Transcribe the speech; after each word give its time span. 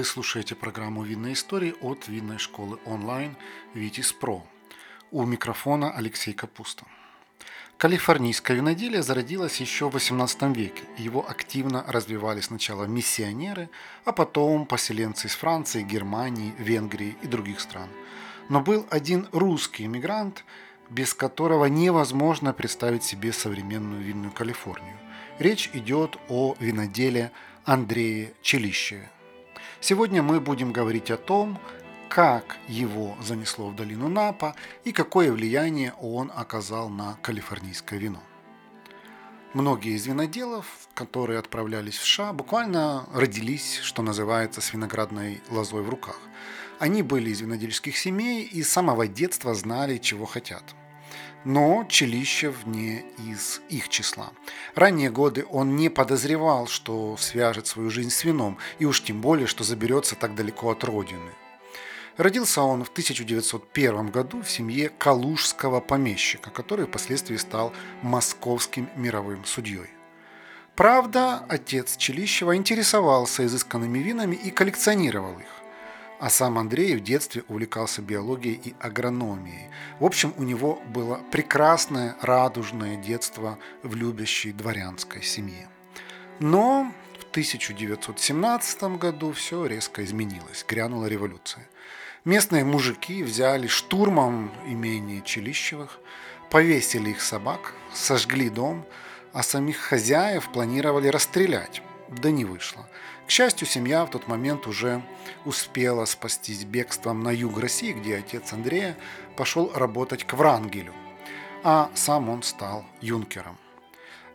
Вы 0.00 0.06
слушаете 0.06 0.54
программу 0.54 1.02
«Винные 1.02 1.34
истории» 1.34 1.74
от 1.82 2.08
винной 2.08 2.38
школы 2.38 2.78
онлайн 2.86 3.36
«Витис 3.74 4.14
Про». 4.14 4.42
У 5.10 5.26
микрофона 5.26 5.94
Алексей 5.94 6.32
Капуста. 6.32 6.86
Калифорнийское 7.76 8.56
виноделие 8.56 9.02
зародилось 9.02 9.60
еще 9.60 9.90
в 9.90 9.96
XVIII 9.96 10.54
веке. 10.54 10.84
Его 10.96 11.28
активно 11.28 11.84
развивали 11.86 12.40
сначала 12.40 12.84
миссионеры, 12.84 13.68
а 14.06 14.12
потом 14.12 14.64
поселенцы 14.64 15.26
из 15.26 15.34
Франции, 15.34 15.82
Германии, 15.82 16.54
Венгрии 16.56 17.18
и 17.20 17.26
других 17.26 17.60
стран. 17.60 17.90
Но 18.48 18.62
был 18.62 18.86
один 18.88 19.28
русский 19.32 19.84
иммигрант, 19.84 20.46
без 20.88 21.12
которого 21.12 21.66
невозможно 21.66 22.54
представить 22.54 23.04
себе 23.04 23.34
современную 23.34 24.00
винную 24.00 24.32
Калифорнию. 24.32 24.96
Речь 25.38 25.68
идет 25.74 26.16
о 26.30 26.56
виноделе 26.58 27.32
Андрее 27.66 28.32
Челищеве. 28.40 29.10
Сегодня 29.82 30.22
мы 30.22 30.40
будем 30.40 30.72
говорить 30.72 31.10
о 31.10 31.16
том, 31.16 31.58
как 32.10 32.58
его 32.68 33.16
занесло 33.22 33.68
в 33.68 33.76
долину 33.76 34.08
Напа 34.08 34.54
и 34.84 34.92
какое 34.92 35.32
влияние 35.32 35.94
он 36.00 36.30
оказал 36.36 36.90
на 36.90 37.16
калифорнийское 37.22 37.98
вино. 37.98 38.20
Многие 39.54 39.96
из 39.96 40.06
виноделов, 40.06 40.66
которые 40.92 41.38
отправлялись 41.38 41.96
в 41.96 42.04
США, 42.04 42.34
буквально 42.34 43.06
родились, 43.14 43.78
что 43.78 44.02
называется, 44.02 44.60
с 44.60 44.74
виноградной 44.74 45.40
лозой 45.48 45.82
в 45.82 45.88
руках. 45.88 46.20
Они 46.78 47.02
были 47.02 47.30
из 47.30 47.40
винодельских 47.40 47.96
семей 47.96 48.44
и 48.44 48.62
с 48.62 48.70
самого 48.70 49.06
детства 49.06 49.54
знали, 49.54 49.96
чего 49.96 50.26
хотят– 50.26 50.62
но 51.44 51.84
Челищев 51.88 52.66
не 52.66 53.04
из 53.18 53.60
их 53.68 53.88
числа. 53.88 54.30
Ранние 54.74 55.10
годы 55.10 55.46
он 55.50 55.76
не 55.76 55.88
подозревал, 55.88 56.66
что 56.66 57.16
свяжет 57.18 57.66
свою 57.66 57.90
жизнь 57.90 58.10
с 58.10 58.24
вином, 58.24 58.58
и 58.78 58.84
уж 58.84 59.02
тем 59.02 59.20
более, 59.20 59.46
что 59.46 59.64
заберется 59.64 60.16
так 60.16 60.34
далеко 60.34 60.70
от 60.70 60.84
родины. 60.84 61.32
Родился 62.16 62.60
он 62.60 62.84
в 62.84 62.90
1901 62.90 64.10
году 64.10 64.42
в 64.42 64.50
семье 64.50 64.90
калужского 64.90 65.80
помещика, 65.80 66.50
который 66.50 66.86
впоследствии 66.86 67.36
стал 67.36 67.72
московским 68.02 68.90
мировым 68.94 69.44
судьей. 69.44 69.88
Правда, 70.76 71.44
отец 71.48 71.96
Челищева 71.96 72.56
интересовался 72.56 73.46
изысканными 73.46 73.98
винами 74.00 74.36
и 74.36 74.50
коллекционировал 74.50 75.38
их. 75.38 75.59
А 76.20 76.28
сам 76.28 76.58
Андрей 76.58 76.96
в 76.96 77.00
детстве 77.00 77.44
увлекался 77.48 78.02
биологией 78.02 78.60
и 78.62 78.74
агрономией. 78.78 79.70
В 80.00 80.04
общем, 80.04 80.34
у 80.36 80.42
него 80.42 80.78
было 80.86 81.18
прекрасное, 81.32 82.14
радужное 82.20 82.96
детство 82.96 83.58
в 83.82 83.94
любящей 83.94 84.52
дворянской 84.52 85.22
семье. 85.22 85.70
Но 86.38 86.92
в 87.18 87.30
1917 87.30 88.82
году 88.98 89.32
все 89.32 89.64
резко 89.64 90.04
изменилось, 90.04 90.62
грянула 90.68 91.06
революция. 91.06 91.66
Местные 92.26 92.64
мужики 92.64 93.22
взяли 93.22 93.66
штурмом 93.66 94.52
имение 94.66 95.22
Челищевых, 95.22 95.98
повесили 96.50 97.10
их 97.10 97.22
собак, 97.22 97.72
сожгли 97.94 98.50
дом, 98.50 98.84
а 99.32 99.42
самих 99.42 99.78
хозяев 99.78 100.52
планировали 100.52 101.08
расстрелять. 101.08 101.80
Да 102.10 102.30
не 102.30 102.44
вышло. 102.44 102.88
К 103.26 103.30
счастью, 103.30 103.68
семья 103.68 104.04
в 104.04 104.10
тот 104.10 104.26
момент 104.26 104.66
уже 104.66 105.02
успела 105.44 106.04
спастись 106.04 106.64
бегством 106.64 107.22
на 107.22 107.30
юг 107.30 107.58
России, 107.60 107.92
где 107.92 108.16
отец 108.16 108.52
Андрея 108.52 108.96
пошел 109.36 109.70
работать 109.74 110.24
к 110.24 110.34
Врангелю, 110.34 110.92
а 111.62 111.90
сам 111.94 112.28
он 112.28 112.42
стал 112.42 112.84
юнкером. 113.00 113.56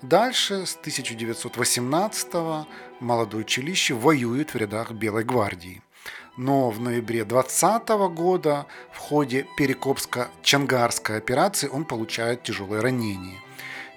Дальше, 0.02 0.66
с 0.66 0.76
1918 0.76 2.68
молодой 3.02 3.44
Челище 3.44 3.94
воюет 3.94 4.54
в 4.54 4.58
рядах 4.58 4.92
Белой 4.92 5.26
гвардии. 5.26 5.82
Но 6.38 6.70
в 6.70 6.80
ноябре 6.80 7.26
2020 7.26 7.90
года 8.14 8.68
в 8.92 8.98
ходе 8.98 9.48
Перекопско-Чангарской 9.58 11.18
операции 11.18 11.68
он 11.68 11.86
получает 11.86 12.44
тяжелое 12.44 12.82
ранение. 12.82 13.40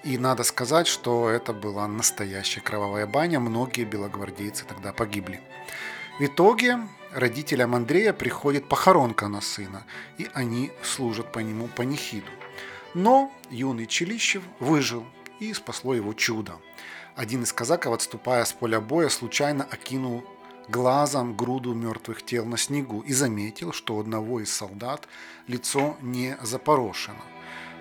И 0.04 0.16
надо 0.16 0.44
сказать, 0.44 0.86
что 0.86 1.28
это 1.28 1.53
была 1.53 1.88
настоящая 1.88 2.60
кровавая 2.60 3.06
баня, 3.06 3.41
многие 3.41 3.84
белогвардейцы 3.84 4.64
тогда 4.64 4.92
погибли. 4.92 5.41
В 6.19 6.25
итоге 6.25 6.78
родителям 7.12 7.75
Андрея 7.75 8.12
приходит 8.12 8.69
похоронка 8.69 9.28
на 9.28 9.41
сына, 9.41 9.84
и 10.16 10.28
они 10.34 10.70
служат 10.82 11.32
по 11.32 11.41
нему 11.41 11.69
панихиду. 11.69 12.31
Но 12.94 13.32
юный 13.50 13.86
Челищев 13.86 14.42
выжил, 14.60 15.04
и 15.41 15.53
спасло 15.53 15.94
его 15.94 16.15
чудо. 16.15 16.56
Один 17.15 17.42
из 17.42 17.53
казаков, 17.53 17.94
отступая 17.94 18.44
с 18.44 18.53
поля 18.53 18.80
боя, 18.80 19.09
случайно 19.09 19.66
окинул 19.70 20.25
глазом 20.69 21.36
груду 21.36 21.75
мертвых 21.75 22.25
тел 22.25 22.44
на 22.44 22.56
снегу 22.56 23.00
и 23.00 23.12
заметил, 23.12 23.72
что 23.72 23.97
у 23.97 24.00
одного 24.00 24.41
из 24.41 24.53
солдат 24.53 25.09
лицо 25.47 25.97
не 26.00 26.36
запорошено– 26.42 27.22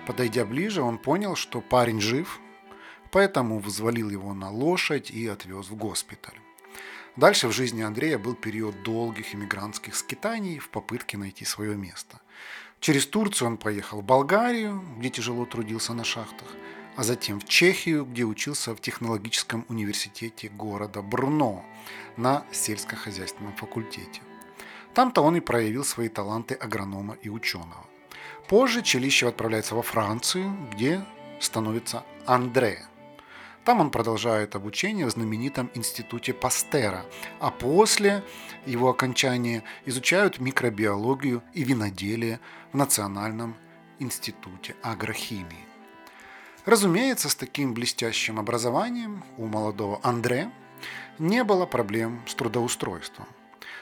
Подойдя 0.08 0.46
ближе, 0.46 0.80
он 0.80 0.96
понял, 0.96 1.36
что 1.36 1.60
парень 1.60 2.00
жив, 2.00 2.40
поэтому 3.10 3.58
взвалил 3.58 4.08
его 4.08 4.32
на 4.32 4.50
лошадь 4.50 5.10
и 5.10 5.26
отвез 5.26 5.68
в 5.68 5.74
госпиталь. 5.74 6.40
Дальше 7.16 7.46
в 7.46 7.52
жизни 7.52 7.82
Андрея 7.82 8.18
был 8.18 8.34
период 8.34 8.82
долгих 8.82 9.34
иммигрантских 9.34 9.94
скитаний 9.94 10.60
в 10.60 10.70
попытке 10.70 11.18
найти 11.18 11.44
свое 11.44 11.76
место. 11.76 12.22
Через 12.80 13.06
Турцию 13.06 13.48
он 13.48 13.56
поехал 13.58 14.00
в 14.00 14.04
Болгарию, 14.04 14.82
где 14.96 15.10
тяжело 15.10 15.44
трудился 15.44 15.92
на 15.92 16.04
шахтах, 16.04 16.48
а 16.96 17.04
затем 17.04 17.38
в 17.38 17.44
Чехию, 17.44 18.06
где 18.06 18.24
учился 18.24 18.74
в 18.74 18.80
технологическом 18.80 19.66
университете 19.68 20.48
города 20.48 21.02
Брно 21.02 21.66
на 22.16 22.46
сельскохозяйственном 22.50 23.54
факультете. 23.56 24.22
Там-то 24.94 25.20
он 25.20 25.36
и 25.36 25.40
проявил 25.40 25.84
свои 25.84 26.08
таланты 26.08 26.54
агронома 26.54 27.18
и 27.20 27.28
ученого. 27.28 27.84
Позже 28.48 28.80
Челищев 28.82 29.28
отправляется 29.28 29.74
во 29.74 29.82
Францию, 29.82 30.56
где 30.72 31.04
становится 31.38 32.02
Андре. 32.24 32.86
Там 33.64 33.80
он 33.80 33.90
продолжает 33.90 34.56
обучение 34.56 35.04
в 35.04 35.10
знаменитом 35.10 35.70
институте 35.74 36.32
Пастера, 36.32 37.04
а 37.40 37.50
после 37.50 38.24
его 38.64 38.88
окончания 38.88 39.62
изучают 39.84 40.38
микробиологию 40.38 41.42
и 41.52 41.62
виноделие 41.62 42.40
в 42.72 42.76
Национальном 42.78 43.54
институте 43.98 44.74
агрохимии. 44.82 45.66
Разумеется, 46.64 47.28
с 47.28 47.34
таким 47.34 47.74
блестящим 47.74 48.38
образованием 48.38 49.24
у 49.36 49.46
молодого 49.46 50.00
Андре 50.02 50.50
не 51.18 51.44
было 51.44 51.66
проблем 51.66 52.22
с 52.26 52.34
трудоустройством. 52.34 53.26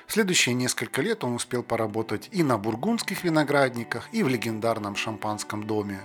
Следующие 0.09 0.55
несколько 0.55 1.03
лет 1.03 1.25
он 1.25 1.35
успел 1.35 1.63
поработать 1.63 2.29
и 2.31 2.43
на 2.43 2.59
бургундских 2.59 3.25
виноградниках, 3.25 4.09
и 4.13 4.23
в 4.23 4.29
легендарном 4.29 4.95
шампанском 4.95 5.67
доме 5.67 6.01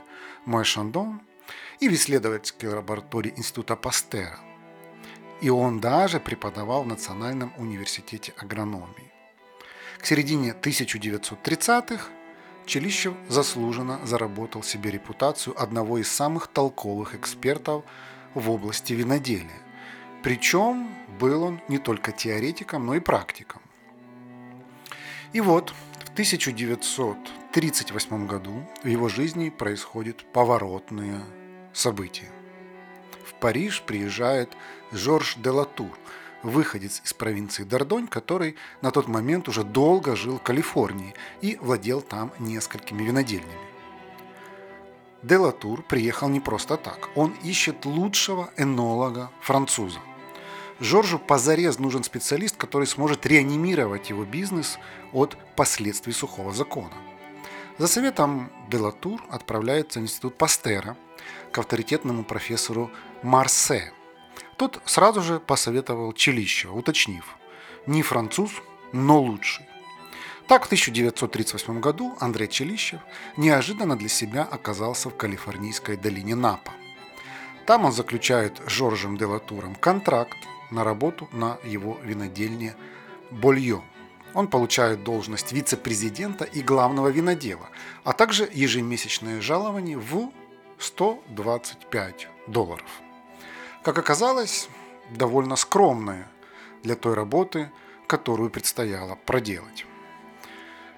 Мой 0.46 0.64
Шандон, 0.64 1.22
и 1.80 1.88
в 1.88 1.94
исследовательской 1.94 2.70
лаборатории 2.70 3.34
Института 3.38 3.76
Пастера. 3.76 4.40
И 5.42 5.50
он 5.50 5.80
даже 5.80 6.20
преподавал 6.20 6.84
в 6.84 6.88
Национальном 6.88 7.54
университете 7.58 8.34
агрономии. 8.38 9.12
К 10.00 10.06
середине 10.06 10.56
1930-х 10.60 12.06
Челищев 12.66 13.14
заслуженно 13.28 14.00
заработал 14.06 14.64
себе 14.64 14.92
репутацию 14.92 15.60
одного 15.62 15.98
из 15.98 16.12
самых 16.12 16.48
толковых 16.48 17.16
экспертов 17.16 17.84
в 18.34 18.50
области 18.50 18.94
виноделия. 18.94 19.62
Причем 20.24 20.90
был 21.20 21.44
он 21.44 21.62
не 21.68 21.80
только 21.80 22.12
теоретиком, 22.12 22.86
но 22.86 22.96
и 22.96 23.00
практиком. 23.00 23.61
И 25.34 25.40
вот 25.40 25.74
в 26.06 26.12
1938 26.12 28.28
году 28.28 28.68
в 28.84 28.88
его 28.88 29.08
жизни 29.08 29.50
происходят 29.50 30.26
поворотные 30.34 31.22
события. 31.74 32.30
В 33.26 33.34
Париж 33.36 33.82
приезжает 33.82 34.52
Жорж 34.92 35.36
де 35.38 35.50
Латур, 35.50 35.98
выходец 36.44 37.02
из 37.06 37.14
провинции 37.14 37.64
Дордонь, 37.64 38.08
который 38.08 38.58
на 38.82 38.92
тот 38.92 39.08
момент 39.08 39.48
уже 39.48 39.64
долго 39.64 40.18
жил 40.18 40.38
в 40.38 40.44
Калифорнии 40.44 41.16
и 41.40 41.58
владел 41.62 42.02
там 42.02 42.34
несколькими 42.40 43.04
винодельнями. 43.04 43.72
Де 45.24 45.38
Латур 45.38 45.82
приехал 45.84 46.28
не 46.28 46.42
просто 46.42 46.76
так. 46.76 47.08
Он 47.16 47.32
ищет 47.44 47.86
лучшего 47.86 48.50
энолога 48.58 49.32
француза. 49.40 50.00
Жоржу 50.82 51.20
позарез 51.20 51.78
нужен 51.78 52.04
специалист, 52.04 52.58
который 52.58 52.88
сможет 52.88 53.28
реанимировать 53.28 54.10
его 54.10 54.26
бизнес 54.26 54.80
от 55.14 55.38
последствий 55.56 56.12
сухого 56.12 56.52
закона. 56.54 56.96
За 57.78 57.88
советом 57.88 58.52
Делатур 58.68 59.24
отправляется 59.30 60.00
в 60.00 60.04
институт 60.04 60.40
Пастера 60.40 60.98
к 61.52 61.58
авторитетному 61.60 62.24
профессору 62.24 62.90
Марсе. 63.22 63.94
Тот 64.58 64.82
сразу 64.86 65.22
же 65.22 65.40
посоветовал 65.40 66.14
Челищева, 66.14 66.74
уточнив 66.74 67.38
«не 67.86 68.02
француз, 68.02 68.52
но 68.92 69.22
лучший». 69.22 69.68
Так, 70.48 70.64
в 70.64 70.66
1938 70.66 71.80
году 71.80 72.18
Андрей 72.20 72.48
Челищев 72.48 73.02
неожиданно 73.38 73.96
для 73.96 74.10
себя 74.10 74.48
оказался 74.50 75.12
в 75.12 75.16
калифорнийской 75.16 75.96
долине 75.96 76.34
Напа. 76.34 76.74
Там 77.68 77.86
он 77.86 77.92
заключает 77.92 78.60
с 78.66 78.72
Жоржем 78.72 79.16
Делатуром 79.16 79.76
контракт 79.76 80.36
на 80.72 80.84
работу 80.84 81.30
на 81.32 81.58
его 81.64 82.00
винодельне 82.04 82.76
Болье 83.30 83.82
Он 84.34 84.48
получает 84.48 85.04
должность 85.04 85.52
вице-президента 85.52 86.46
и 86.46 86.62
главного 86.62 87.10
винодела, 87.10 87.70
а 88.04 88.14
также 88.14 88.50
ежемесячное 88.52 89.42
жалование 89.42 89.98
в 89.98 90.32
125 90.80 92.28
долларов. 92.48 93.02
Как 93.84 93.98
оказалось, 93.98 94.70
довольно 95.12 95.56
скромное 95.56 96.28
для 96.84 96.96
той 96.96 97.14
работы, 97.14 97.72
которую 98.08 98.50
предстояло 98.50 99.16
проделать. 99.16 99.86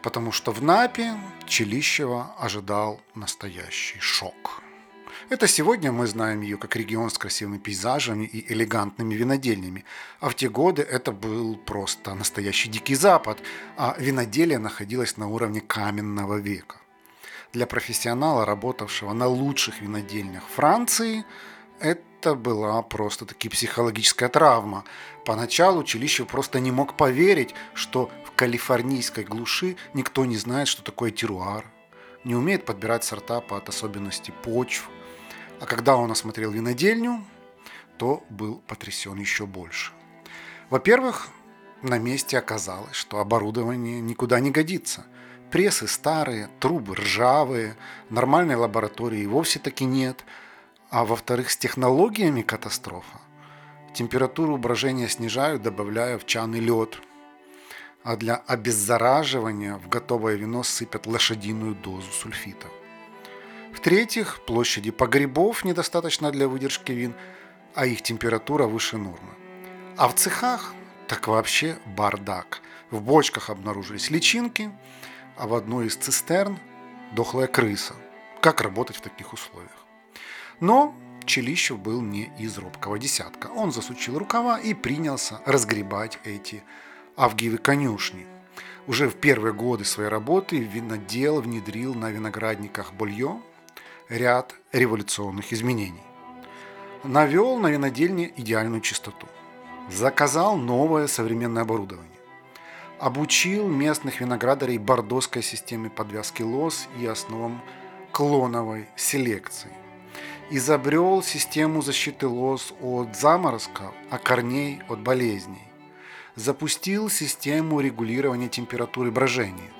Потому 0.02 0.32
что 0.32 0.52
в 0.52 0.62
Напе 0.62 1.14
Челищева 1.46 2.36
ожидал 2.40 3.00
настоящий 3.16 4.00
шок. 4.00 4.63
Это 5.34 5.48
сегодня 5.48 5.92
мы 5.92 6.06
знаем 6.06 6.42
ее 6.42 6.58
как 6.58 6.76
регион 6.76 7.10
с 7.10 7.18
красивыми 7.18 7.58
пейзажами 7.58 8.26
и 8.26 8.54
элегантными 8.54 9.16
винодельнями, 9.16 9.84
а 10.20 10.30
в 10.30 10.36
те 10.36 10.48
годы 10.48 10.84
это 10.84 11.12
был 11.12 11.56
просто 11.56 12.14
настоящий 12.14 12.70
дикий 12.70 12.94
запад, 12.94 13.40
а 13.76 13.96
виноделие 13.98 14.60
находилось 14.60 15.18
на 15.18 15.28
уровне 15.28 15.60
каменного 15.60 16.36
века. 16.36 16.76
Для 17.52 17.66
профессионала, 17.66 18.46
работавшего 18.46 19.12
на 19.14 19.26
лучших 19.26 19.82
винодельнях 19.82 20.44
Франции, 20.56 21.26
это 21.80 22.36
была 22.36 22.84
просто-таки 22.84 23.50
психологическая 23.50 24.30
травма. 24.30 24.84
Поначалу 25.26 25.84
Челищев 25.84 26.28
просто 26.28 26.60
не 26.60 26.70
мог 26.72 26.96
поверить, 26.96 27.56
что 27.74 28.12
в 28.24 28.34
калифорнийской 28.36 29.24
глуши 29.24 29.78
никто 29.96 30.26
не 30.26 30.38
знает, 30.38 30.68
что 30.68 30.84
такое 30.84 31.10
теруар, 31.10 31.66
не 32.24 32.36
умеет 32.36 32.66
подбирать 32.66 33.04
сорта 33.04 33.42
под 33.42 33.68
особенности 33.68 34.32
почв. 34.44 34.92
А 35.64 35.66
когда 35.66 35.96
он 35.96 36.12
осмотрел 36.12 36.52
винодельню, 36.52 37.24
то 37.98 38.22
был 38.30 38.62
потрясен 38.68 39.18
еще 39.18 39.46
больше. 39.46 39.94
Во-первых, 40.70 41.30
на 41.82 41.98
месте 41.98 42.38
оказалось, 42.38 42.96
что 42.96 43.20
оборудование 43.20 44.02
никуда 44.02 44.40
не 44.42 44.52
годится. 44.52 45.06
Прессы 45.52 45.88
старые, 45.88 46.50
трубы 46.60 46.96
ржавые, 46.96 47.78
нормальной 48.10 48.56
лаборатории 48.56 49.26
вовсе 49.26 49.58
таки 49.58 49.86
нет– 49.86 50.24
а 50.94 51.06
во-вторых, 51.06 51.50
с 51.50 51.58
технологиями 51.58 52.44
катастрофа. 52.44 53.20
Температуру 53.96 54.58
брожения 54.58 55.08
снижают, 55.08 55.64
добавляя 55.64 56.20
в 56.20 56.26
чан 56.28 56.54
и 56.54 56.60
лед. 56.60 57.00
А 58.04 58.16
для 58.16 58.36
обеззараживания 58.36 59.78
в 59.78 59.90
готовое 59.90 60.36
вино 60.36 60.62
сыпят 60.62 61.08
лошадиную 61.08 61.74
дозу 61.74 62.12
сульфита. 62.12 62.68
В-третьих, 63.74 64.40
площади 64.46 64.92
погребов 64.92 65.66
недостаточно 65.66 66.32
для 66.32 66.48
выдержки 66.48 66.92
вин, 66.92 67.16
а 67.74 67.86
их 67.88 68.04
температура 68.04 68.66
выше 68.66 68.98
нормы. 68.98 69.34
А 69.98 70.08
в 70.08 70.16
цехах 70.16 70.74
так 71.08 71.28
вообще 71.28 71.78
бардак. 71.86 72.62
В 72.92 73.02
бочках 73.02 73.50
обнаружились 73.50 74.12
личинки, 74.12 74.72
а 75.38 75.48
в 75.48 75.56
одной 75.56 75.88
из 75.88 75.96
цистерн 75.96 76.60
дохлая 77.14 77.48
крыса. 77.48 77.96
Как 78.42 78.62
работать 78.62 78.98
в 78.98 79.02
таких 79.02 79.34
условиях? 79.34 79.86
Но 80.60 80.96
Челищев 81.26 81.80
был 81.80 82.02
не 82.02 82.32
из 82.38 82.58
робкого 82.60 83.00
десятка. 83.00 83.48
Он 83.48 83.72
засучил 83.72 84.20
рукава 84.20 84.60
и 84.60 84.76
принялся 84.76 85.42
разгребать 85.46 86.20
эти 86.26 86.64
авгиевы 87.18 87.58
конюшни. 87.58 88.28
Уже 88.86 89.10
в 89.10 89.16
первые 89.16 89.54
годы 89.54 89.84
своей 89.84 90.10
работы 90.10 90.60
винодел 90.60 91.42
внедрил 91.42 91.96
на 91.96 92.12
виноградниках 92.12 92.94
Болье 92.94 93.40
ряд 94.10 94.56
революционных 94.72 95.54
изменений. 95.54 96.04
Навел 97.04 97.58
на 97.58 97.68
винодельне 97.68 98.32
идеальную 98.38 98.82
чистоту. 98.82 99.28
Заказал 99.90 100.56
новое 100.56 101.08
современное 101.08 101.64
оборудование. 101.64 102.10
Обучил 103.00 103.68
местных 103.68 104.22
виноградарей 104.22 104.78
бордоской 104.78 105.44
системе 105.44 105.90
подвязки 105.90 106.42
лоз 106.42 106.88
и 107.00 107.06
основам 107.06 107.62
клоновой 108.12 108.88
селекции 108.96 109.72
изобрел 110.50 111.24
систему 111.24 111.82
защиты 111.82 112.28
лоз 112.28 112.74
от 112.80 113.16
заморозка, 113.16 113.92
а 114.10 114.20
корней 114.20 114.82
от 114.88 115.00
болезней. 115.00 115.68
Запустил 116.36 117.10
систему 117.10 117.80
регулирования 117.80 118.50
температуры 118.50 119.12
брожения. 119.12 119.72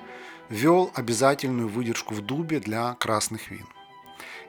Ввел 0.48 0.90
обязательную 0.94 1.68
выдержку 1.68 2.14
в 2.14 2.20
дубе 2.20 2.60
для 2.60 2.94
красных 2.94 3.50
вин. 3.50 3.66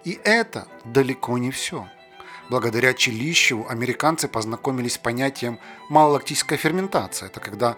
И 0.05 0.19
это 0.23 0.67
далеко 0.85 1.37
не 1.37 1.51
все. 1.51 1.87
Благодаря 2.49 2.93
Челищеву 2.93 3.67
американцы 3.67 4.27
познакомились 4.27 4.93
с 4.93 4.97
понятием 4.99 5.59
малолактическая 5.89 6.59
ферментация. 6.59 7.27
Это 7.27 7.39
когда 7.39 7.75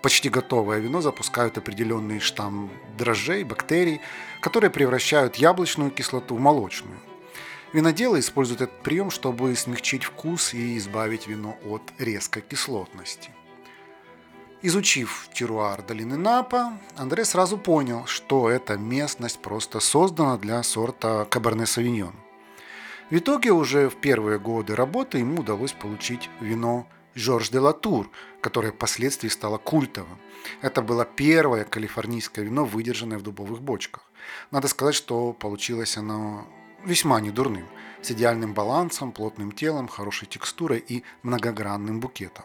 почти 0.00 0.30
готовое 0.30 0.78
вино 0.78 1.02
запускают 1.02 1.58
определенный 1.58 2.18
штамм 2.18 2.70
дрожжей, 2.96 3.44
бактерий, 3.44 4.00
которые 4.40 4.70
превращают 4.70 5.36
яблочную 5.36 5.90
кислоту 5.90 6.36
в 6.36 6.40
молочную. 6.40 6.98
Виноделы 7.74 8.20
используют 8.20 8.62
этот 8.62 8.82
прием, 8.82 9.10
чтобы 9.10 9.54
смягчить 9.54 10.04
вкус 10.04 10.54
и 10.54 10.78
избавить 10.78 11.28
вино 11.28 11.58
от 11.64 11.82
резкой 11.98 12.42
кислотности. 12.42 13.30
Изучив 14.62 15.30
теруар 15.32 15.82
долины 15.82 16.18
Напа, 16.18 16.78
Андре 16.94 17.24
сразу 17.24 17.56
понял, 17.56 18.04
что 18.04 18.50
эта 18.50 18.76
местность 18.76 19.40
просто 19.40 19.80
создана 19.80 20.36
для 20.36 20.62
сорта 20.62 21.24
Каберне 21.24 21.64
Савиньон. 21.64 22.14
В 23.10 23.16
итоге 23.16 23.52
уже 23.52 23.88
в 23.88 23.96
первые 23.96 24.38
годы 24.38 24.76
работы 24.76 25.16
ему 25.16 25.40
удалось 25.40 25.72
получить 25.72 26.28
вино 26.40 26.86
Жорж 27.14 27.48
де 27.48 27.58
Латур, 27.58 28.10
которое 28.42 28.70
впоследствии 28.70 29.30
стало 29.30 29.56
культовым. 29.56 30.18
Это 30.60 30.82
было 30.82 31.06
первое 31.06 31.64
калифорнийское 31.64 32.44
вино, 32.44 32.66
выдержанное 32.66 33.16
в 33.16 33.22
дубовых 33.22 33.62
бочках. 33.62 34.02
Надо 34.50 34.68
сказать, 34.68 34.94
что 34.94 35.32
получилось 35.32 35.96
оно 35.96 36.46
весьма 36.84 37.22
недурным, 37.22 37.66
с 38.02 38.10
идеальным 38.10 38.52
балансом, 38.52 39.12
плотным 39.12 39.52
телом, 39.52 39.88
хорошей 39.88 40.28
текстурой 40.28 40.84
и 40.86 41.02
многогранным 41.22 41.98
букетом. 41.98 42.44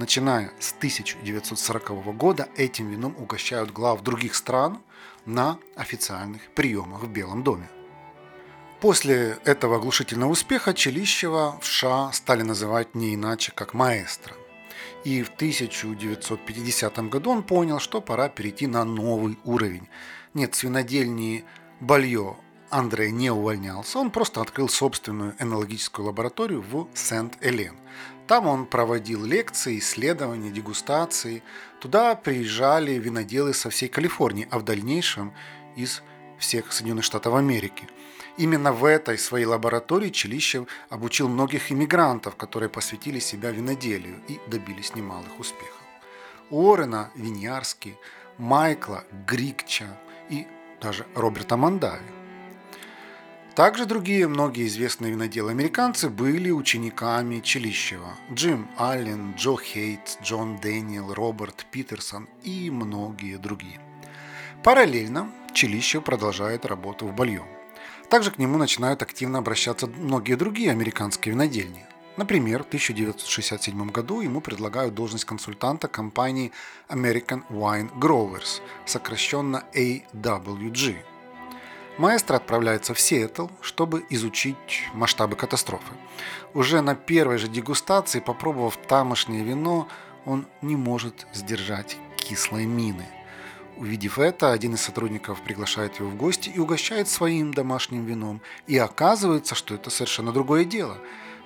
Начиная 0.00 0.50
с 0.58 0.72
1940 0.72 2.16
года 2.16 2.48
этим 2.56 2.88
вином 2.88 3.14
угощают 3.18 3.70
глав 3.70 4.02
других 4.02 4.34
стран 4.34 4.80
на 5.26 5.58
официальных 5.76 6.40
приемах 6.54 7.02
в 7.02 7.08
Белом 7.10 7.42
доме. 7.42 7.68
После 8.80 9.36
этого 9.44 9.76
оглушительного 9.76 10.30
успеха 10.30 10.72
Челищева 10.72 11.58
в 11.60 11.66
США 11.66 12.12
стали 12.14 12.40
называть 12.40 12.94
не 12.94 13.14
иначе, 13.14 13.52
как 13.54 13.74
маэстро. 13.74 14.34
И 15.04 15.22
в 15.22 15.28
1950 15.28 16.98
году 17.10 17.32
он 17.32 17.42
понял, 17.42 17.78
что 17.78 18.00
пора 18.00 18.30
перейти 18.30 18.66
на 18.66 18.84
новый 18.84 19.38
уровень. 19.44 19.86
Нет, 20.32 20.54
свинодельни 20.54 21.44
Балье 21.78 22.38
Андрей 22.70 23.10
не 23.10 23.30
увольнялся, 23.30 23.98
он 23.98 24.10
просто 24.10 24.40
открыл 24.40 24.70
собственную 24.70 25.34
энологическую 25.38 26.06
лабораторию 26.06 26.62
в 26.62 26.88
Сент-Элен. 26.94 27.76
Там 28.30 28.46
он 28.46 28.66
проводил 28.66 29.24
лекции, 29.24 29.80
исследования, 29.80 30.52
дегустации. 30.52 31.42
Туда 31.80 32.14
приезжали 32.14 32.92
виноделы 32.92 33.52
со 33.54 33.70
всей 33.70 33.88
Калифорнии, 33.88 34.46
а 34.52 34.60
в 34.60 34.62
дальнейшем 34.62 35.34
из 35.74 36.00
всех 36.38 36.72
Соединенных 36.72 37.02
Штатов 37.02 37.34
Америки. 37.34 37.88
Именно 38.36 38.72
в 38.72 38.84
этой 38.84 39.18
своей 39.18 39.46
лаборатории 39.46 40.10
Челищев 40.10 40.68
обучил 40.90 41.28
многих 41.28 41.72
иммигрантов, 41.72 42.36
которые 42.36 42.68
посвятили 42.68 43.18
себя 43.18 43.50
виноделию 43.50 44.22
и 44.28 44.38
добились 44.46 44.94
немалых 44.94 45.40
успехов. 45.40 45.82
Уоррена 46.50 47.10
Виньярски, 47.16 47.98
Майкла 48.38 49.02
Грикча 49.26 49.88
и 50.28 50.46
даже 50.80 51.04
Роберта 51.16 51.56
Мандави. 51.56 52.19
Также 53.54 53.84
другие 53.84 54.28
многие 54.28 54.68
известные 54.68 55.12
виноделы-американцы 55.12 56.08
были 56.08 56.50
учениками 56.50 57.40
Челищева. 57.40 58.14
Джим 58.32 58.68
Аллен, 58.78 59.34
Джо 59.36 59.56
Хейт, 59.56 60.18
Джон 60.22 60.58
Дэниел, 60.58 61.12
Роберт 61.12 61.66
Питерсон 61.70 62.28
и 62.44 62.70
многие 62.70 63.38
другие. 63.38 63.80
Параллельно 64.62 65.32
Челищев 65.52 66.04
продолжает 66.04 66.64
работу 66.64 67.06
в 67.06 67.14
Балье. 67.14 67.42
Также 68.08 68.30
к 68.30 68.38
нему 68.38 68.56
начинают 68.56 69.02
активно 69.02 69.38
обращаться 69.38 69.88
многие 69.88 70.36
другие 70.36 70.70
американские 70.70 71.34
винодельни. 71.34 71.84
Например, 72.16 72.62
в 72.62 72.66
1967 72.66 73.90
году 73.90 74.20
ему 74.20 74.40
предлагают 74.40 74.94
должность 74.94 75.24
консультанта 75.24 75.88
компании 75.88 76.52
American 76.88 77.42
Wine 77.50 77.90
Growers, 77.98 78.60
сокращенно 78.84 79.64
AWG– 79.74 80.98
Маэстро 81.98 82.36
отправляется 82.36 82.94
в 82.94 83.00
Сиэтл, 83.00 83.48
чтобы 83.60 84.04
изучить 84.10 84.84
масштабы 84.94 85.36
катастрофы. 85.36 85.94
Уже 86.54 86.80
на 86.80 86.94
первой 86.94 87.38
же 87.38 87.48
дегустации, 87.48 88.20
попробовав 88.20 88.76
тамошнее 88.76 89.44
вино, 89.44 89.88
он 90.24 90.46
не 90.62 90.76
может 90.76 91.26
сдержать 91.32 91.96
кислой 92.16 92.64
мины. 92.64 93.06
Увидев 93.76 94.18
это, 94.18 94.52
один 94.52 94.74
из 94.74 94.82
сотрудников 94.82 95.40
приглашает 95.42 95.98
его 95.98 96.10
в 96.10 96.16
гости 96.16 96.50
и 96.50 96.58
угощает 96.58 97.08
своим 97.08 97.52
домашним 97.54 98.04
вином. 98.04 98.42
И 98.66 98.76
оказывается, 98.76 99.54
что 99.54 99.74
это 99.74 99.90
совершенно 99.90 100.32
другое 100.32 100.64
дело. 100.64 100.98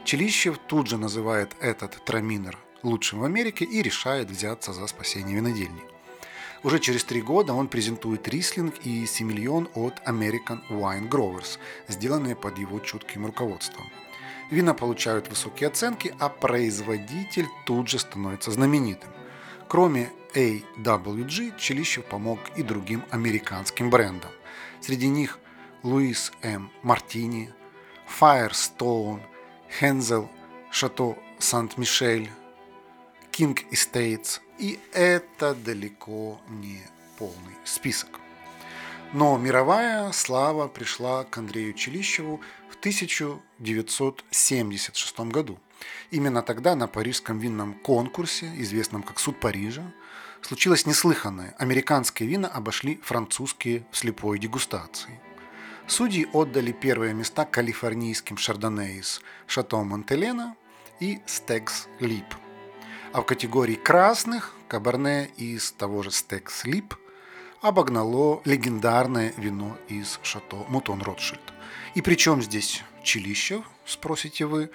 Челищев 0.04 0.58
тут 0.66 0.88
же 0.88 0.98
называет 0.98 1.52
этот 1.60 2.04
траминер 2.04 2.58
лучшим 2.82 3.20
в 3.20 3.24
Америке 3.24 3.64
и 3.64 3.82
решает 3.82 4.30
взяться 4.30 4.72
за 4.72 4.86
спасение 4.86 5.36
винодельни. 5.36 5.93
Уже 6.64 6.78
через 6.78 7.04
три 7.04 7.20
года 7.20 7.52
он 7.52 7.68
презентует 7.68 8.26
рислинг 8.26 8.74
и 8.84 9.04
семильон 9.04 9.68
от 9.74 10.00
American 10.06 10.60
Wine 10.70 11.10
Growers, 11.10 11.58
сделанные 11.88 12.34
под 12.34 12.58
его 12.58 12.80
чутким 12.80 13.26
руководством. 13.26 13.84
Вина 14.50 14.72
получают 14.72 15.28
высокие 15.28 15.68
оценки, 15.68 16.14
а 16.18 16.30
производитель 16.30 17.46
тут 17.66 17.88
же 17.88 17.98
становится 17.98 18.50
знаменитым. 18.50 19.10
Кроме 19.68 20.10
AWG, 20.34 21.58
Челищев 21.58 22.06
помог 22.06 22.38
и 22.56 22.62
другим 22.62 23.04
американским 23.10 23.90
брендам. 23.90 24.30
Среди 24.80 25.08
них 25.08 25.38
Луис 25.82 26.32
М. 26.40 26.70
Мартини, 26.82 27.50
Firestone, 28.20 29.20
Хензел, 29.78 30.30
Шато 30.70 31.16
Сант-Мишель, 31.38 32.30
King 33.36 33.58
Estates, 33.72 34.40
и 34.58 34.78
это 34.92 35.56
далеко 35.56 36.40
не 36.48 36.80
полный 37.18 37.56
список. 37.64 38.20
Но 39.12 39.36
мировая 39.38 40.12
слава 40.12 40.68
пришла 40.68 41.24
к 41.24 41.36
Андрею 41.36 41.72
Челищеву 41.72 42.40
в 42.70 42.76
1976 42.76 45.18
году. 45.32 45.58
Именно 46.12 46.42
тогда 46.42 46.76
на 46.76 46.86
парижском 46.86 47.40
винном 47.40 47.74
конкурсе, 47.74 48.52
известном 48.58 49.02
как 49.02 49.18
Суд 49.18 49.40
Парижа, 49.40 49.82
случилось 50.40 50.86
неслыханное. 50.86 51.56
Американские 51.58 52.28
вина 52.28 52.46
обошли 52.46 53.00
французские 53.02 53.84
в 53.90 53.96
слепой 53.96 54.38
дегустации. 54.38 55.20
Судьи 55.88 56.28
отдали 56.32 56.70
первые 56.70 57.14
места 57.14 57.44
калифорнийским 57.44 58.36
шардоне 58.36 58.98
из 58.98 59.20
Шато 59.48 59.82
Монтелена 59.82 60.54
и 61.00 61.20
Стекс 61.26 61.88
Лип– 61.98 62.26
а 63.14 63.20
в 63.20 63.26
категории 63.26 63.76
красных 63.76 64.52
Кабарне 64.66 65.26
из 65.36 65.70
того 65.70 66.02
же 66.02 66.10
Стекс 66.10 66.64
Лип 66.64 66.96
обогнало 67.62 68.42
легендарное 68.44 69.32
вино 69.36 69.78
из 69.86 70.18
Шато 70.24 70.56
Мутон 70.68 71.00
Ротшильд. 71.00 71.40
И 71.94 72.02
причем 72.02 72.42
здесь 72.42 72.82
Чилищев, 73.04 73.64
спросите 73.86 74.46
вы? 74.46 74.70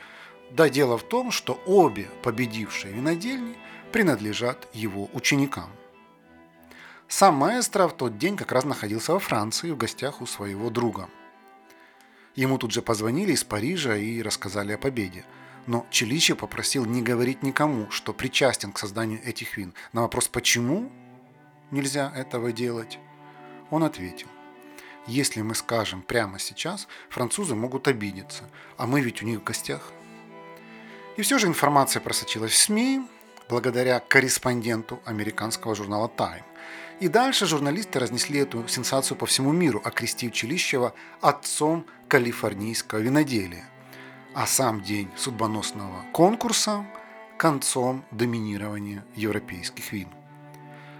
Да 0.51 0.69
дело 0.69 0.97
в 0.97 1.03
том, 1.03 1.31
что 1.31 1.61
обе 1.65 2.07
победившие 2.23 2.93
винодельни 2.93 3.57
принадлежат 3.91 4.69
его 4.71 5.09
ученикам. 5.11 5.69
Сам 7.09 7.35
маэстро 7.35 7.89
в 7.89 7.97
тот 7.97 8.17
день 8.17 8.37
как 8.37 8.53
раз 8.53 8.63
находился 8.63 9.11
во 9.11 9.19
Франции 9.19 9.71
в 9.71 9.77
гостях 9.77 10.21
у 10.21 10.25
своего 10.25 10.69
друга. 10.69 11.09
Ему 12.35 12.57
тут 12.57 12.71
же 12.71 12.81
позвонили 12.81 13.33
из 13.33 13.43
Парижа 13.43 13.97
и 13.97 14.21
рассказали 14.21 14.71
о 14.71 14.77
победе– 14.77 15.25
но 15.67 15.85
Челичи 15.89 16.33
попросил 16.33 16.85
не 16.85 17.01
говорить 17.01 17.43
никому, 17.43 17.89
что 17.91 18.13
причастен 18.13 18.71
к 18.71 18.79
созданию 18.79 19.23
этих 19.23 19.57
вин. 19.57 19.73
На 19.93 20.01
вопрос 20.01 20.27
«почему 20.27 20.91
нельзя 21.71 22.11
этого 22.15 22.51
делать?» 22.51 22.99
он 23.69 23.83
ответил 23.83 24.27
«Если 25.07 25.41
мы 25.41 25.55
скажем 25.55 26.01
прямо 26.01 26.39
сейчас, 26.39 26.87
французы 27.09 27.55
могут 27.55 27.87
обидеться, 27.87 28.49
а 28.77 28.87
мы 28.87 29.01
ведь 29.01 29.21
у 29.21 29.25
них 29.25 29.41
в 29.41 29.43
гостях». 29.43 29.91
И 31.17 31.21
все 31.21 31.37
же 31.37 31.47
информация 31.47 32.01
просочилась 32.01 32.51
в 32.51 32.57
СМИ 32.57 33.01
благодаря 33.49 33.99
корреспонденту 33.99 35.01
американского 35.05 35.75
журнала 35.75 36.09
Time. 36.15 36.43
И 36.99 37.07
дальше 37.07 37.45
журналисты 37.45 37.99
разнесли 37.99 38.39
эту 38.39 38.67
сенсацию 38.67 39.17
по 39.17 39.25
всему 39.25 39.51
миру, 39.51 39.81
окрестив 39.83 40.33
Челищева 40.33 40.93
отцом 41.21 41.85
калифорнийского 42.07 42.99
виноделия– 42.99 43.69
а 44.33 44.45
сам 44.45 44.81
день 44.81 45.09
судьбоносного 45.15 46.03
конкурса 46.11 46.85
концом 47.37 48.03
доминирования 48.11 49.05
европейских 49.15 49.91
вин. 49.91 50.09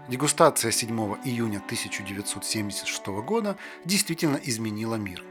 Дегустация 0.07 0.71
7 0.71 0.89
июня 1.23 1.57
1976 1.57 3.07
года 3.23 3.57
действительно 3.85 4.37
изменила 4.37 4.95
мир. 4.95 5.23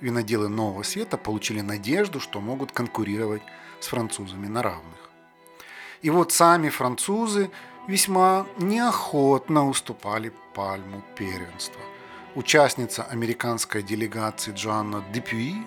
Виноделы 0.00 0.48
нового 0.48 0.82
света 0.82 1.16
получили 1.16 1.60
надежду, 1.60 2.20
что 2.20 2.40
могут 2.40 2.72
конкурировать 2.72 3.42
с 3.80 3.86
французами 3.86 4.46
на 4.46 4.62
равных. 4.62 5.10
И 6.02 6.10
вот 6.10 6.32
сами 6.32 6.68
французы 6.68 7.50
весьма 7.88 8.46
неохотно 8.58 9.68
уступали 9.68 10.32
пальму 10.54 11.02
первенства. 11.16 11.80
Участница 12.34 13.04
американской 13.04 13.82
делегации 13.82 14.52
Джоанна 14.52 15.02
Депюи 15.12 15.64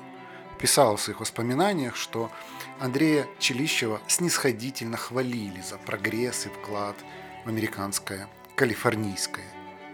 писал 0.61 0.95
в 0.95 1.01
своих 1.01 1.19
воспоминаниях, 1.19 1.95
что 1.95 2.31
Андрея 2.79 3.27
Челищева 3.39 3.99
снисходительно 4.07 4.95
хвалили 4.95 5.59
за 5.61 5.77
прогресс 5.77 6.45
и 6.45 6.49
вклад 6.49 6.95
в 7.43 7.49
американское 7.49 8.27
калифорнийское 8.55 9.45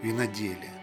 виноделие. 0.02 0.74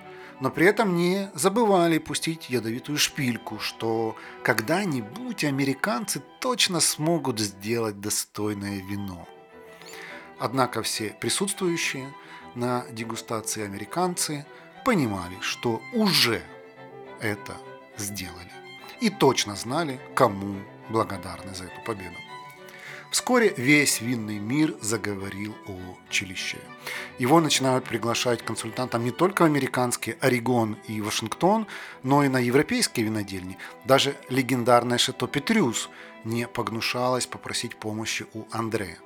Но 0.41 0.49
при 0.49 0.65
этом 0.65 0.97
не 0.97 1.29
забывали 1.33 1.97
пустить 1.99 2.49
ядовитую 2.49 2.97
шпильку, 2.97 3.59
что 3.59 4.17
когда-нибудь 4.43 5.45
американцы 5.45 6.21
точно 6.41 6.81
смогут 6.81 7.39
сделать 7.39 8.01
достойное 8.01 8.81
вино. 8.81 9.27
Однако 10.39 10.81
все 10.81 11.15
присутствующие 11.21 12.13
на 12.55 12.85
дегустации 12.91 13.63
американцы 13.63 14.45
понимали, 14.83 15.37
что 15.39 15.81
уже 15.93 16.41
это 17.21 17.55
сделали 17.97 18.64
и 19.01 19.09
точно 19.09 19.55
знали, 19.55 19.99
кому 20.15 20.55
благодарны 20.89 21.53
за 21.53 21.65
эту 21.65 21.81
победу. 21.85 22.17
Вскоре 23.15 23.53
весь 23.55 24.01
винный 24.01 24.39
мир 24.39 24.75
заговорил 24.81 25.55
о 25.67 25.77
Чилище. 26.09 26.57
Его 27.17 27.39
начинают 27.39 27.85
приглашать 27.85 28.43
консультантам 28.43 29.05
не 29.05 29.11
только 29.11 29.43
в 29.43 29.45
американские 29.45 30.17
Орегон 30.19 30.77
и 30.87 30.99
Вашингтон, 30.99 31.65
но 32.03 32.25
и 32.25 32.27
на 32.27 32.39
европейские 32.39 33.05
винодельни. 33.05 33.57
Даже 33.85 34.17
легендарная 34.29 34.97
Шато 34.97 35.27
Петрюс 35.27 35.89
не 36.25 36.45
погнушалась 36.45 37.25
попросить 37.25 37.77
помощи 37.77 38.25
у 38.33 38.43
Андрея. 38.51 38.97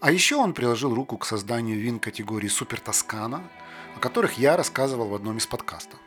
А 0.00 0.10
еще 0.12 0.36
он 0.36 0.52
приложил 0.52 0.94
руку 0.94 1.16
к 1.16 1.24
созданию 1.24 1.78
вин 1.78 1.98
категории 1.98 2.48
Супер 2.48 2.80
Тоскана, 2.80 3.42
о 3.96 4.00
которых 4.00 4.34
я 4.34 4.56
рассказывал 4.56 5.08
в 5.08 5.14
одном 5.14 5.38
из 5.38 5.46
подкастов. 5.46 5.98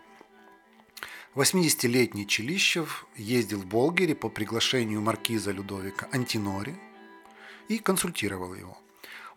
80-летний 1.36 2.28
Челищев 2.28 3.08
ездил 3.16 3.62
в 3.62 3.66
Болгере 3.66 4.14
по 4.14 4.30
приглашению 4.30 5.02
маркиза 5.02 5.52
Людовика 5.52 6.08
Антинори 6.12 6.76
и 7.68 7.80
консультировал 7.80 8.54
его. 8.54 8.78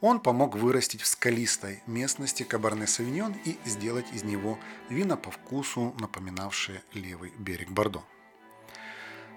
Он 0.03 0.21
помог 0.21 0.57
вырастить 0.57 1.01
в 1.01 1.07
скалистой 1.07 1.83
местности 1.87 2.43
Кабарне 2.43 2.87
Савиньон 2.87 3.35
и 3.47 3.57
сделать 3.65 4.05
из 4.13 4.25
него 4.25 4.59
вина 4.91 5.17
по 5.17 5.31
вкусу, 5.31 5.95
напоминавшее 5.99 6.83
левый 6.93 7.33
берег 7.39 7.71
Бордо. 7.71 8.05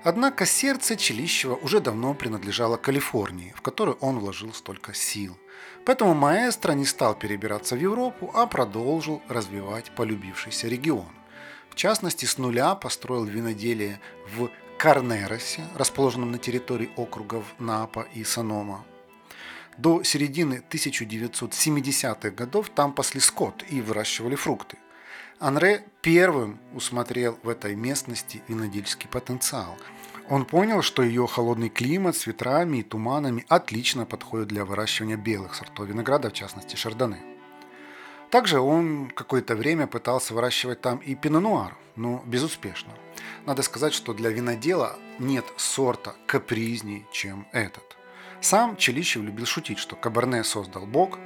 Однако 0.04 0.46
сердце 0.46 0.98
Челищева 0.98 1.56
уже 1.56 1.80
давно 1.80 2.14
принадлежало 2.14 2.76
Калифорнии, 2.76 3.54
в 3.56 3.62
которую 3.62 3.98
он 4.02 4.20
вложил 4.20 4.54
столько 4.54 4.94
сил. 4.94 5.38
Поэтому 5.86 6.14
маэстро 6.14 6.74
не 6.74 6.86
стал 6.86 7.16
перебираться 7.16 7.76
в 7.76 7.80
Европу, 7.80 8.32
а 8.34 8.48
продолжил 8.48 9.22
развивать 9.30 9.96
полюбившийся 9.96 10.68
регион 10.68 11.19
частности, 11.76 12.26
с 12.26 12.38
нуля 12.38 12.76
построил 12.76 13.26
виноделие 13.26 14.00
в 14.36 14.50
Карнеросе, 14.78 15.64
расположенном 15.76 16.32
на 16.32 16.38
территории 16.38 16.90
округов 16.96 17.46
Напа 17.60 18.08
и 18.14 18.24
Санома. 18.24 18.86
До 19.78 20.04
середины 20.04 20.64
1970-х 20.70 22.32
годов 22.32 22.70
там 22.70 22.94
пасли 22.94 23.22
скот 23.22 23.64
и 23.70 23.82
выращивали 23.82 24.36
фрукты. 24.36 24.78
Анре 25.40 25.86
первым 26.02 26.60
усмотрел 26.74 27.40
в 27.44 27.50
этой 27.50 27.76
местности 27.76 28.44
винодельский 28.50 29.08
потенциал. 29.08 29.78
Он 30.30 30.46
понял, 30.46 30.82
что 30.82 31.02
ее 31.02 31.28
холодный 31.28 31.70
климат 31.70 32.18
с 32.18 32.28
ветрами 32.28 32.80
и 32.80 32.84
туманами 32.84 33.46
отлично 33.48 34.06
подходит 34.06 34.50
для 34.50 34.66
выращивания 34.66 35.18
белых 35.18 35.56
сортов 35.56 35.88
винограда, 35.88 36.30
в 36.30 36.34
частности 36.34 36.76
шардоне. 36.76 37.39
Также 38.30 38.60
он 38.60 39.10
какое-то 39.10 39.56
время 39.56 39.88
пытался 39.88 40.34
выращивать 40.34 40.82
там 40.82 41.00
и 41.00 41.16
пино-нуар, 41.16 41.76
но 41.96 42.22
безуспешно. 42.26 42.94
Надо 43.46 43.64
сказать, 43.64 43.94
что 43.94 44.14
для 44.14 44.30
винодела 44.30 44.98
нет 45.18 45.46
сорта 45.58 46.16
капризней, 46.28 47.08
чем 47.12 47.48
этот. 47.52 47.98
Сам 48.42 48.78
Челищев 48.78 49.24
любил 49.24 49.46
шутить, 49.46 49.80
что 49.80 49.96
Каберне 49.96 50.44
создал 50.44 50.86
Бог, 50.86 51.18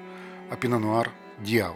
а 0.50 0.55
пино-нуар– 0.55 1.12
дьявол. 1.39 1.75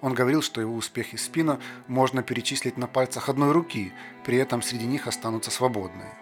Он 0.00 0.14
говорил, 0.14 0.42
что 0.42 0.60
его 0.60 0.74
успехи 0.74 1.16
спина 1.16 1.58
можно 1.86 2.22
перечислить 2.22 2.76
на 2.76 2.86
пальцах 2.86 3.28
одной 3.28 3.52
руки, 3.52 3.92
при 4.24 4.38
этом 4.38 4.62
среди 4.62 4.86
них 4.86 5.06
останутся 5.06 5.50
свободные. 5.50 6.12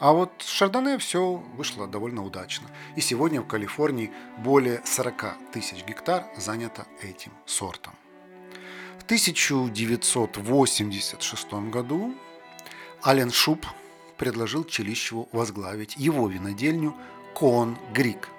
А 0.00 0.12
вот 0.12 0.32
с 0.38 0.48
Шардоне 0.48 0.96
все 0.96 1.42
вышло 1.56 1.86
довольно 1.86 2.24
удачно. 2.24 2.66
И 2.96 3.02
сегодня 3.02 3.42
в 3.42 3.46
Калифорнии 3.46 4.10
более 4.38 4.80
40 4.86 5.52
тысяч 5.52 5.84
гектар 5.84 6.24
занято 6.38 6.86
этим 7.02 7.32
сортом. 7.44 7.92
В 8.98 9.04
1986 9.04 11.52
году 11.70 12.14
Ален 13.04 13.30
Шуб 13.30 13.66
предложил 14.16 14.64
Челищеву 14.64 15.28
возглавить 15.32 15.98
его 15.98 16.28
винодельню 16.28 16.96
Кон 17.34 17.76
Грик. 17.92 18.30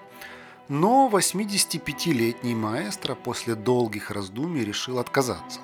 Но 0.67 1.11
85-летний 1.13 2.55
маэстро 2.55 3.13
после 3.13 3.53
долгих 3.53 4.09
раздумий 4.09 4.65
решил 4.65 4.97
отказаться. 4.97 5.59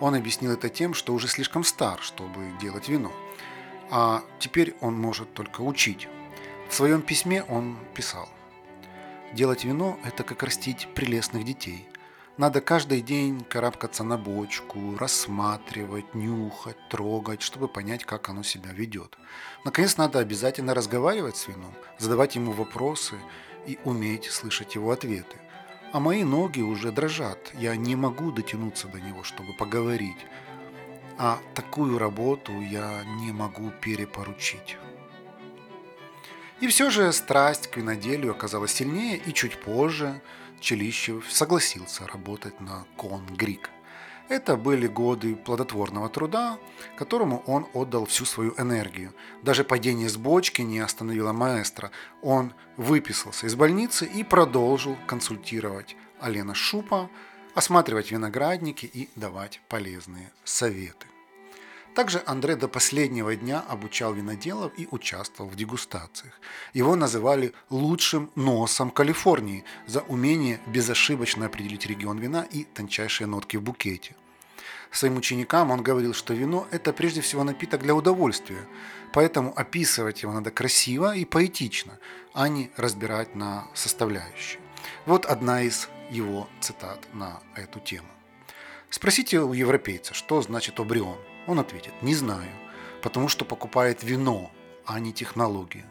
Он 0.00 0.14
объяснил 0.14 0.52
это 0.52 0.70
тем, 0.70 0.94
что 0.94 1.12
уже 1.12 1.28
слишком 1.28 1.64
стар, 1.64 2.00
чтобы 2.00 2.50
делать 2.62 2.88
вино. 2.88 3.12
А 3.90 4.22
теперь 4.38 4.74
он 4.80 4.94
может 4.94 5.32
только 5.34 5.62
учить. 5.62 6.08
В 6.68 6.74
своем 6.74 7.02
письме 7.02 7.42
он 7.44 7.78
писал. 7.94 8.28
Делать 9.32 9.64
вино– 9.64 9.98
это 10.04 10.22
как 10.24 10.42
растить 10.42 10.88
прелестных 10.94 11.44
детей. 11.44 11.88
Надо 12.36 12.60
каждый 12.60 13.00
день 13.00 13.44
карабкаться 13.44 14.04
на 14.04 14.16
бочку, 14.16 14.96
рассматривать, 14.96 16.14
нюхать, 16.14 16.76
трогать, 16.88 17.42
чтобы 17.42 17.66
понять, 17.66 18.04
как 18.04 18.28
оно 18.28 18.42
себя 18.42 18.70
ведет. 18.72 19.18
Наконец, 19.64 19.96
надо 19.96 20.20
обязательно 20.20 20.72
разговаривать 20.72 21.36
с 21.36 21.48
вином, 21.48 21.74
задавать 21.98 22.36
ему 22.36 22.52
вопросы 22.52 23.16
и 23.66 23.78
уметь 23.84 24.26
слышать 24.26 24.76
его 24.76 24.92
ответы. 24.92 25.36
А 25.92 26.00
мои 26.00 26.22
ноги 26.22 26.60
уже 26.60 26.92
дрожат, 26.92 27.52
я 27.54 27.74
не 27.74 27.96
могу 27.96 28.30
дотянуться 28.30 28.88
до 28.88 29.00
него, 29.00 29.24
чтобы 29.24 29.52
поговорить. 29.54 30.26
А 31.18 31.40
такую 31.54 31.98
работу 31.98 32.52
я 32.60 33.02
не 33.20 33.32
могу 33.32 33.70
перепоручить. 33.80 34.78
И 36.60 36.68
все 36.68 36.90
же 36.90 37.12
страсть 37.12 37.68
к 37.68 37.76
виноделию 37.76 38.32
оказалась 38.32 38.72
сильнее, 38.72 39.16
и 39.16 39.32
чуть 39.32 39.60
позже 39.60 40.22
Челищев 40.60 41.30
согласился 41.30 42.06
работать 42.06 42.60
на 42.60 42.84
Кон 42.96 43.26
Грик. 43.26 43.70
Это 44.28 44.56
были 44.56 44.86
годы 44.86 45.34
плодотворного 45.34 46.08
труда, 46.08 46.58
которому 46.96 47.42
он 47.46 47.66
отдал 47.72 48.04
всю 48.06 48.24
свою 48.24 48.54
энергию. 48.58 49.12
Даже 49.42 49.64
падение 49.64 50.08
с 50.08 50.16
бочки 50.16 50.62
не 50.62 50.80
остановило 50.80 51.32
маэстро. 51.32 51.90
Он 52.22 52.52
выписался 52.76 53.46
из 53.46 53.54
больницы 53.54 54.04
и 54.04 54.22
продолжил 54.22 54.96
консультировать 55.06 55.96
Алена 56.20 56.54
Шупа, 56.54 57.08
осматривать 57.58 58.12
виноградники 58.12 58.86
и 58.86 59.08
давать 59.16 59.60
полезные 59.68 60.30
советы. 60.44 61.06
Также 61.92 62.22
Андре 62.24 62.54
до 62.54 62.68
последнего 62.68 63.34
дня 63.34 63.64
обучал 63.68 64.14
виноделов 64.14 64.70
и 64.76 64.86
участвовал 64.92 65.50
в 65.50 65.56
дегустациях. 65.56 66.34
Его 66.72 66.94
называли 66.94 67.52
лучшим 67.68 68.30
носом 68.36 68.92
Калифорнии 68.92 69.64
за 69.88 70.02
умение 70.02 70.60
безошибочно 70.66 71.46
определить 71.46 71.86
регион 71.86 72.18
вина 72.18 72.46
и 72.48 72.62
тончайшие 72.62 73.26
нотки 73.26 73.56
в 73.56 73.62
букете. 73.62 74.14
Своим 74.92 75.16
ученикам 75.16 75.72
он 75.72 75.82
говорил, 75.82 76.14
что 76.14 76.34
вино– 76.34 76.68
это 76.70 76.92
прежде 76.92 77.22
всего 77.22 77.42
напиток 77.42 77.82
для 77.82 77.96
удовольствия, 77.96 78.68
поэтому 79.12 79.52
описывать 79.56 80.22
его 80.22 80.32
надо 80.32 80.52
красиво 80.52 81.16
и 81.16 81.24
поэтично, 81.24 81.98
а 82.34 82.48
не 82.48 82.70
разбирать 82.76 83.34
на 83.34 83.66
составляющие. 83.74 84.60
Вот 85.06 85.26
одна 85.26 85.62
из 85.62 85.88
его 86.10 86.48
цитат 86.60 87.06
на 87.12 87.40
эту 87.54 87.80
тему. 87.80 88.08
Спросите 88.90 89.40
у 89.40 89.52
европейца, 89.52 90.14
что 90.14 90.40
значит 90.40 90.80
обрион. 90.80 91.18
Он 91.46 91.58
ответит, 91.58 91.92
не 92.02 92.14
знаю, 92.14 92.50
потому 93.02 93.28
что 93.28 93.44
покупает 93.44 94.02
вино, 94.02 94.50
а 94.86 94.98
не 95.00 95.12
технологии. 95.12 95.84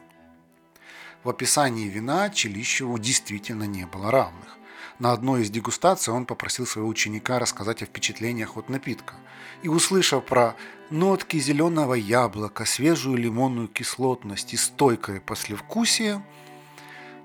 В 1.24 1.30
описании 1.30 1.88
вина 1.88 2.30
Челищеву 2.30 2.98
действительно 2.98 3.64
не 3.64 3.86
было 3.86 4.10
равных. 4.10 4.56
На 4.98 5.12
одной 5.12 5.42
из 5.42 5.50
дегустаций 5.50 6.12
он 6.12 6.26
попросил 6.26 6.66
своего 6.66 6.88
ученика 6.88 7.38
рассказать 7.38 7.82
о 7.82 7.86
впечатлениях 7.86 8.56
от 8.56 8.68
напитка. 8.68 9.14
И 9.62 9.68
услышав 9.68 10.24
про 10.24 10.56
нотки 10.90 11.38
зеленого 11.38 11.94
яблока, 11.94 12.64
свежую 12.64 13.16
лимонную 13.16 13.68
кислотность 13.68 14.54
и 14.54 14.56
стойкое 14.56 15.20
послевкусие, 15.20 16.24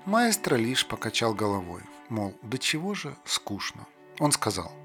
маэстро 0.04 0.56
лишь 0.56 0.86
покачал 0.86 1.34
головой, 1.34 1.82
мол, 2.08 2.34
до 2.42 2.58
чего 2.58 2.94
же 2.94 3.14
скучно. 3.24 3.86
Он 4.18 4.32
сказал– 4.32 4.72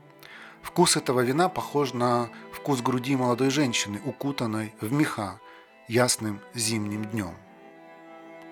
Вкус 0.61 0.97
этого 0.97 1.21
вина 1.21 1.47
похож 1.49 1.93
на 1.93 2.29
вкус 2.51 2.81
груди 2.81 3.15
молодой 3.15 3.49
женщины, 3.49 3.99
укутанной 4.05 4.75
в 4.81 4.91
меха 4.91 5.39
ясным 5.87 6.41
зимним 6.53 7.05
днем. 7.05 7.33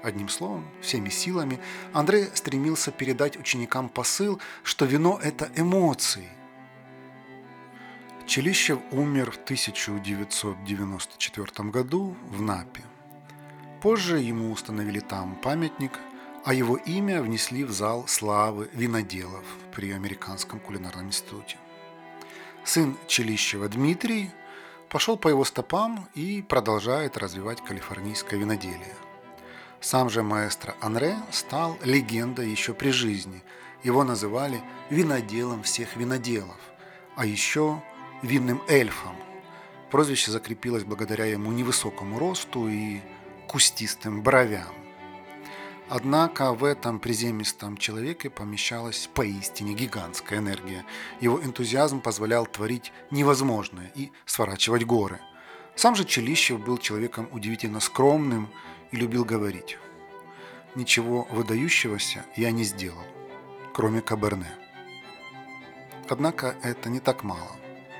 Одним 0.04 0.30
словом, 0.30 0.66
всеми 0.82 1.10
силами 1.10 1.60
Андрей 1.94 2.30
стремился 2.34 2.92
передать 2.92 3.38
ученикам 3.38 3.90
посыл, 3.90 4.40
что 4.64 4.86
вино– 4.86 5.20
это 5.24 5.52
эмоции. 5.56 6.30
Челищев 8.26 8.80
умер 8.92 9.32
в 9.32 9.38
1994 9.38 11.70
году 11.70 12.16
в 12.30 12.42
Напе. 12.42 12.84
Позже 13.82 14.20
ему 14.20 14.52
установили 14.52 15.00
там 15.00 15.36
памятник, 15.36 15.94
а 16.48 16.54
его 16.54 16.78
имя 16.78 17.22
внесли 17.22 17.64
в 17.64 17.72
зал 17.72 18.08
славы 18.08 18.70
виноделов 18.74 19.44
при 19.76 19.92
Американском 19.92 20.60
кулинарном 20.60 21.08
институте 21.08 21.58
сын 22.68 22.98
Челищева 23.08 23.70
Дмитрий, 23.70 24.32
пошел 24.90 25.18
по 25.18 25.30
его 25.30 25.46
стопам 25.46 26.08
и 26.16 26.42
продолжает 26.42 27.18
развивать 27.18 27.64
калифорнийское 27.64 28.40
виноделие. 28.40 28.96
Сам 29.80 30.10
же 30.10 30.22
маэстро 30.24 30.76
Анре 30.82 31.18
стал 31.32 31.78
легендой 31.84 32.50
еще 32.50 32.74
при 32.74 32.90
жизни. 32.92 33.44
Его 33.84 34.04
называли 34.04 34.62
виноделом 34.90 35.64
всех 35.64 35.96
виноделов, 35.96 36.58
а 37.16 37.26
еще 37.26 37.82
винным 38.22 38.62
эльфом. 38.68 39.16
Прозвище 39.92 40.32
закрепилось 40.32 40.84
благодаря 40.84 41.26
ему 41.26 41.52
невысокому 41.52 42.20
росту 42.20 42.68
и 42.68 43.02
кустистым 43.48 44.22
бровям. 44.22 44.87
Однако 45.90 46.54
в 46.54 46.66
этом 46.66 47.00
приземистом 47.00 47.78
человеке 47.78 48.30
помещалась 48.30 49.10
поистине 49.14 49.74
гигантская 49.74 50.40
энергия. 50.40 50.86
Его 51.22 51.42
энтузиазм 51.42 52.02
позволял 52.02 52.46
творить 52.46 52.92
невозможное 53.10 53.92
и 53.96 54.12
сворачивать 54.26 54.84
горы. 54.84 55.22
Сам 55.76 55.96
же 55.96 56.04
Челищев 56.04 56.60
был 56.60 56.78
человеком 56.78 57.30
удивительно 57.32 57.80
скромным 57.80 58.50
и 58.92 58.98
любил 58.98 59.24
говорить. 59.24 59.78
Ничего 60.76 61.26
выдающегося 61.32 62.26
я 62.36 62.52
не 62.52 62.66
сделал, 62.66 63.06
кроме 63.74 64.02
Каберне. 64.02 64.52
Однако 66.10 66.56
это 66.64 66.90
не 66.90 67.00
так 67.00 67.24
мало. 67.24 67.52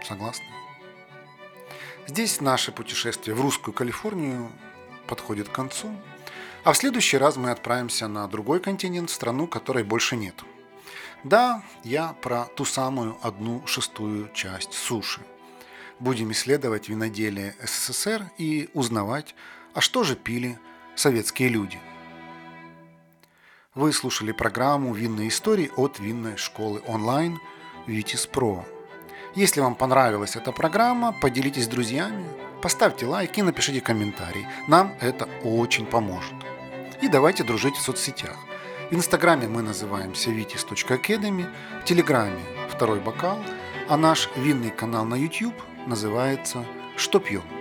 Согласны? 0.06 0.46
Здесь 2.06 2.42
наше 2.42 2.72
путешествие 2.72 3.36
в 3.36 3.42
русскую 3.42 3.74
Калифорнию 3.74 4.52
подходит 5.08 5.48
к 5.50 5.54
концу. 5.54 5.90
А 6.64 6.74
в 6.74 6.78
следующий 6.78 7.18
раз 7.18 7.38
мы 7.38 7.52
отправимся 7.52 8.08
на 8.08 8.28
другой 8.28 8.60
континент, 8.60 9.10
страну, 9.10 9.48
которой 9.48 9.84
больше 9.84 10.16
нет. 10.16 10.36
Да, 11.24 11.64
я 11.84 12.14
про 12.22 12.46
ту 12.56 12.66
самую 12.66 13.18
одну 13.22 13.66
шестую 13.66 14.30
часть 14.34 14.74
суши. 14.74 15.22
Будем 16.00 16.32
исследовать 16.32 16.90
виноделие 16.90 17.56
СССР 17.64 18.30
и 18.38 18.70
узнавать, 18.74 19.34
а 19.74 19.82
что 19.82 20.04
же 20.04 20.16
пили 20.16 20.60
советские 20.96 21.50
люди. 21.50 21.80
Вы 23.74 23.94
слушали 23.94 24.32
программу 24.32 24.94
«Винные 24.94 25.30
истории» 25.30 25.72
от 25.76 26.00
винной 26.00 26.38
школы 26.38 26.82
онлайн 26.88 27.40
«Витис 27.86 28.26
Про». 28.26 28.66
Если 29.38 29.62
вам 29.62 29.76
понравилась 29.76 30.36
эта 30.36 30.52
программа, 30.52 31.14
поделитесь 31.14 31.66
с 31.66 31.68
друзьями, 31.68 32.26
поставьте 32.60 33.06
лайк 33.06 33.38
и 33.38 33.44
напишите 33.44 33.82
комментарий. 33.82 34.48
Нам 34.68 34.96
это 35.00 35.30
очень 35.44 35.86
поможет 35.86 36.34
и 37.04 37.08
давайте 37.08 37.44
дружить 37.44 37.76
в 37.76 37.82
соцсетях. 37.84 38.36
В 38.90 38.96
Инстаграме 38.96 39.48
мы 39.48 39.62
называемся 39.62 40.32
vitis.academy, 40.32 41.46
в 41.82 41.86
Телеграме 41.86 42.42
«Второй 42.68 43.00
бокал», 43.00 43.38
а 43.88 43.96
наш 43.96 44.28
винный 44.36 44.72
канал 44.72 45.06
на 45.06 45.14
YouTube 45.14 45.62
называется 45.86 46.66
«Что 46.96 47.20
пьем?». 47.20 47.57